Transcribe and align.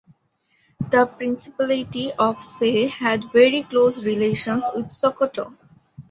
The 0.89 1.05
principality 1.05 2.11
of 2.13 2.41
Say 2.41 2.87
had 2.87 3.31
very 3.31 3.61
close 3.61 4.03
relations 4.03 4.65
with 4.73 4.87
Sokoto. 4.89 5.55